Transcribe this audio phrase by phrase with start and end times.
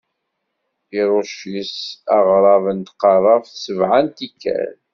[0.99, 1.85] Iṛucc yes-s
[2.17, 4.73] aɣrab n tqeṛṛabt sebɛa n tikkal.